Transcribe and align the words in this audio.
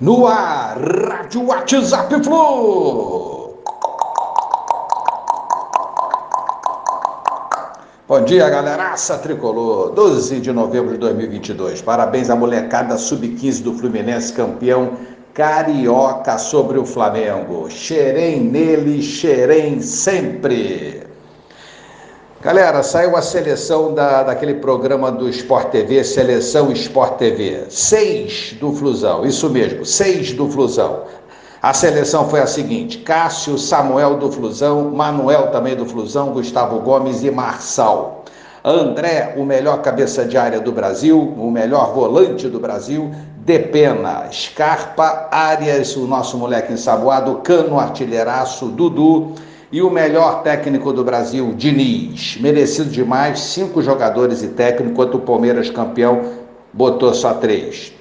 No 0.00 0.26
ar, 0.26 0.78
Rádio 0.78 1.44
WhatsApp 1.44 2.24
Flu. 2.24 3.54
Bom 8.08 8.24
dia, 8.24 8.48
galeraça 8.48 9.18
tricolor. 9.18 9.90
12 9.90 10.40
de 10.40 10.52
novembro 10.52 10.92
de 10.92 10.98
2022. 11.00 11.82
Parabéns 11.82 12.30
à 12.30 12.34
molecada 12.34 12.96
sub-15 12.96 13.62
do 13.62 13.74
Fluminense, 13.74 14.32
campeão 14.32 14.92
carioca 15.34 16.38
sobre 16.38 16.78
o 16.78 16.86
Flamengo. 16.86 17.68
Xerém 17.68 18.40
nele, 18.40 19.02
xerém 19.02 19.82
sempre. 19.82 20.99
Galera, 22.42 22.82
saiu 22.82 23.16
a 23.16 23.20
seleção 23.20 23.92
da, 23.92 24.22
daquele 24.22 24.54
programa 24.54 25.12
do 25.12 25.28
Sport 25.28 25.72
TV, 25.72 26.02
Seleção 26.02 26.72
Sport 26.72 27.18
TV. 27.18 27.66
Seis 27.68 28.56
do 28.58 28.72
Flusão, 28.72 29.26
isso 29.26 29.50
mesmo, 29.50 29.84
seis 29.84 30.32
do 30.32 30.48
Flusão. 30.48 31.02
A 31.60 31.74
seleção 31.74 32.30
foi 32.30 32.40
a 32.40 32.46
seguinte: 32.46 33.00
Cássio, 33.00 33.58
Samuel 33.58 34.16
do 34.16 34.32
Flusão, 34.32 34.90
Manuel 34.90 35.50
também 35.50 35.76
do 35.76 35.84
Flusão, 35.84 36.30
Gustavo 36.30 36.80
Gomes 36.80 37.22
e 37.22 37.30
Marçal. 37.30 38.24
André, 38.64 39.34
o 39.36 39.44
melhor 39.44 39.82
cabeça 39.82 40.24
de 40.24 40.38
área 40.38 40.60
do 40.60 40.72
Brasil, 40.72 41.20
o 41.20 41.50
melhor 41.50 41.92
volante 41.92 42.48
do 42.48 42.58
Brasil, 42.58 43.10
Depena, 43.36 44.30
Scarpa, 44.32 45.28
Arias, 45.30 45.94
o 45.94 46.06
nosso 46.06 46.38
moleque 46.38 46.72
ensaboado, 46.72 47.34
Cano, 47.44 47.78
artilheiraço, 47.78 48.68
Dudu 48.68 49.34
e 49.72 49.80
o 49.82 49.90
melhor 49.90 50.42
técnico 50.42 50.92
do 50.92 51.04
Brasil, 51.04 51.54
Diniz. 51.56 52.36
Merecido 52.40 52.90
demais, 52.90 53.40
cinco 53.40 53.82
jogadores 53.82 54.42
e 54.42 54.48
técnico, 54.48 54.90
enquanto 54.92 55.14
o 55.16 55.20
Palmeiras 55.20 55.70
campeão 55.70 56.22
botou 56.72 57.14
só 57.14 57.34
três. 57.34 57.92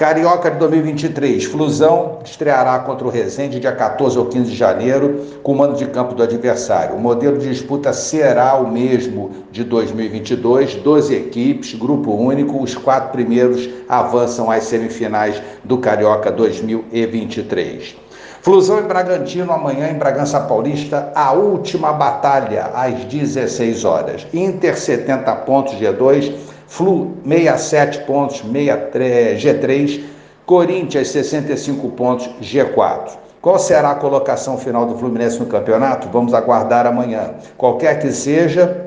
Carioca 0.00 0.50
de 0.50 0.56
2023, 0.56 1.44
Flusão 1.44 2.20
estreará 2.24 2.78
contra 2.78 3.06
o 3.06 3.10
Resende 3.10 3.60
dia 3.60 3.70
14 3.70 4.18
ou 4.18 4.24
15 4.24 4.50
de 4.50 4.56
janeiro, 4.56 5.26
com 5.42 5.52
o 5.52 5.54
mando 5.54 5.76
de 5.76 5.84
campo 5.88 6.14
do 6.14 6.22
adversário. 6.22 6.96
O 6.96 6.98
modelo 6.98 7.36
de 7.36 7.50
disputa 7.50 7.92
será 7.92 8.54
o 8.54 8.72
mesmo 8.72 9.30
de 9.52 9.62
2022, 9.62 10.76
12 10.76 11.14
equipes, 11.14 11.74
grupo 11.74 12.14
único, 12.14 12.62
os 12.62 12.74
quatro 12.74 13.10
primeiros 13.10 13.68
avançam 13.90 14.50
às 14.50 14.64
semifinais 14.64 15.42
do 15.64 15.76
Carioca 15.76 16.32
2023. 16.32 17.94
Flusão 18.40 18.78
e 18.78 18.82
Bragantino 18.84 19.52
amanhã 19.52 19.90
em 19.90 19.98
Bragança 19.98 20.40
Paulista, 20.40 21.12
a 21.14 21.32
última 21.32 21.92
batalha 21.92 22.70
às 22.72 23.04
16 23.04 23.84
horas. 23.84 24.26
Inter 24.32 24.80
70 24.80 25.30
pontos 25.36 25.74
G2, 25.74 26.32
Flu 26.70 27.16
67 27.26 28.06
pontos 28.06 28.42
G3, 28.42 30.02
Corinthians 30.46 31.08
65 31.08 31.88
pontos 31.90 32.30
G4. 32.40 33.18
Qual 33.42 33.58
será 33.58 33.90
a 33.90 33.94
colocação 33.96 34.56
final 34.56 34.86
do 34.86 34.96
Fluminense 34.96 35.40
no 35.40 35.46
campeonato? 35.46 36.08
Vamos 36.12 36.32
aguardar 36.32 36.86
amanhã. 36.86 37.34
Qualquer 37.58 37.98
que 37.98 38.12
seja, 38.12 38.86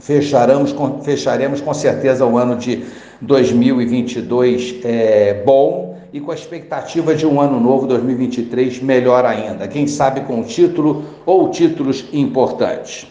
fecharemos 0.00 0.72
com, 0.72 1.02
fecharemos 1.02 1.60
com 1.60 1.74
certeza 1.74 2.24
o 2.24 2.38
ano 2.38 2.56
de 2.56 2.86
2022 3.20 4.76
é, 4.82 5.42
bom 5.44 5.98
e 6.10 6.20
com 6.20 6.30
a 6.30 6.34
expectativa 6.34 7.14
de 7.14 7.26
um 7.26 7.38
ano 7.42 7.60
novo 7.60 7.86
2023 7.86 8.80
melhor 8.80 9.26
ainda. 9.26 9.68
Quem 9.68 9.86
sabe 9.86 10.22
com 10.22 10.42
título 10.42 11.04
ou 11.26 11.50
títulos 11.50 12.06
importantes. 12.10 13.06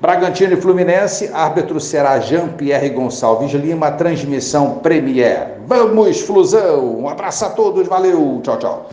Bragantino 0.00 0.54
e 0.54 0.56
Fluminense, 0.56 1.30
árbitro 1.30 1.78
será 1.78 2.18
Jean-Pierre 2.20 2.88
Gonçalves 2.88 3.52
Lima, 3.52 3.92
transmissão 3.92 4.78
Premier. 4.78 5.58
Vamos, 5.66 6.22
Flusão! 6.22 7.00
Um 7.00 7.06
abraço 7.06 7.44
a 7.44 7.50
todos, 7.50 7.86
valeu, 7.86 8.40
tchau, 8.42 8.58
tchau. 8.58 8.86